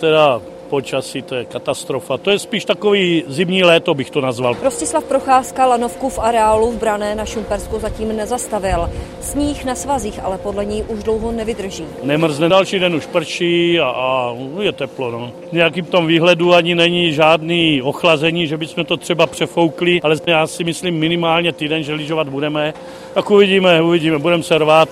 [0.00, 0.40] Teda
[0.70, 2.18] počasí, to je katastrofa.
[2.18, 4.56] To je spíš takový zimní léto, bych to nazval.
[4.62, 8.90] Rostislav Procházka lanovku v areálu v Brané na Šumpersku zatím nezastavil.
[9.20, 11.84] Sníh na svazích ale podle ní už dlouho nevydrží.
[12.02, 15.10] Nemrzne, další den už prší a, a je teplo.
[15.10, 15.32] No.
[15.52, 20.64] Nějakým tom výhledu ani není žádný ochlazení, že bychom to třeba přefoukli, ale já si
[20.64, 22.74] myslím minimálně týden, že lyžovat budeme.
[23.14, 24.88] Tak uvidíme, uvidíme, budeme se rvát.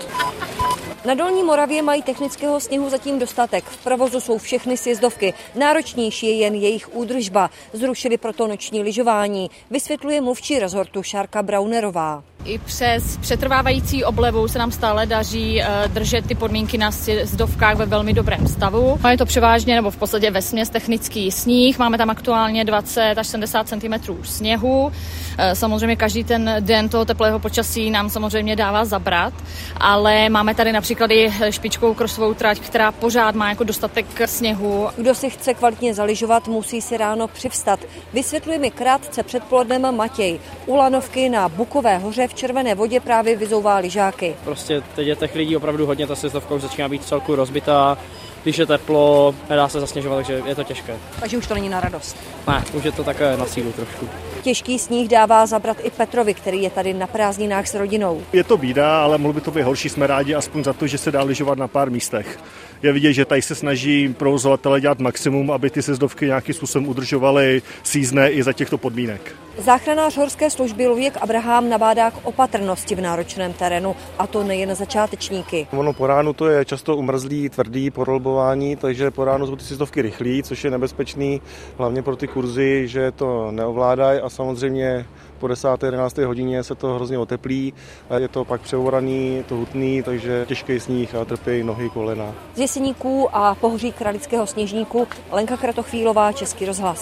[1.05, 3.64] Na Dolní Moravě mají technického sněhu zatím dostatek.
[3.64, 5.35] V provozu jsou všechny sjezdovky.
[5.55, 7.50] Náročnější je jen jejich údržba.
[7.73, 9.50] Zrušili proto noční lyžování.
[9.71, 12.23] Vysvětluje mluvčí rezortu Šárka Braunerová.
[12.44, 17.86] I přes přetrvávající oblevu se nám stále daří eh, držet ty podmínky na sjezdovkách ve
[17.86, 18.98] velmi dobrém stavu.
[19.11, 21.79] Je to převážně nebo v podstatě ve směs technický sníh.
[21.79, 24.93] Máme tam aktuálně 20 až 70 cm sněhu.
[25.39, 29.34] Eh, samozřejmě každý ten den toho teplého počasí nám samozřejmě dává zabrat,
[29.76, 34.89] ale máme tady například i špičkou krosovou trať, která pořád má jako dostatek sněhu.
[34.97, 37.81] Kdo si chce kvalitně zaližovat, musí si ráno přivstat.
[38.12, 40.41] Vysvětluje mi krátce před plodnem Matěj.
[40.67, 44.36] U lanovky na Bukové hoře v Červené vodě právě vyzouvá lyžáky.
[44.45, 44.83] Prostě
[45.14, 47.98] těch lidí opravdu hodně, ta sjezdovka už začíná být celku rozbitá,
[48.43, 50.97] když je teplo, nedá se zasněžovat, takže je to těžké.
[51.21, 52.17] Takže už to není na radost.
[52.49, 54.09] Ne, už je to také na sílu trošku.
[54.43, 58.23] Těžký sníh dává zabrat i Petrovi, který je tady na prázdninách s rodinou.
[58.33, 59.89] Je to bída, ale mohlo by to být horší.
[59.89, 62.39] Jsme rádi aspoň za to, že se dá lyžovat na pár místech.
[62.83, 67.63] Je vidět, že tady se snaží provozovatele dělat maximum, aby ty sezdovky nějakým způsobem udržovaly
[67.83, 69.35] sízné i za těchto podmínek.
[69.59, 75.67] Záchranář horské služby Luděk Abraham nabádá k opatrnosti v náročném terénu, a to nejen začátečníky.
[75.73, 77.91] Ono po ránu to je často umrzlý, tvrdý
[78.31, 81.41] porolbování, takže po ránu jsou ty sjezdovky rychlí, což je nebezpečný,
[81.78, 85.06] hlavně pro ty kurzy, že to neovládají a samozřejmě
[85.39, 85.69] po 10.
[85.83, 86.19] 11.
[86.19, 87.72] hodině se to hrozně oteplí,
[88.17, 92.34] je to pak převoraný, to hutný, takže těžký sníh a trpějí nohy, kolena.
[92.55, 97.00] Z Jeseníků a pohoří Kralického sněžníku Lenka Kratochvílová, Český rozhlas.